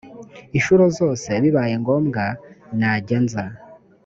inshuro 0.57 0.83
zose 0.97 1.29
bibaye 1.43 1.73
ngomwa 1.81 2.25
najyanza. 2.79 3.43